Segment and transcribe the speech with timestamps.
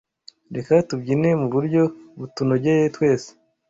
[0.55, 1.81] Reka tubyine muburyo
[2.19, 3.29] butunogeye twese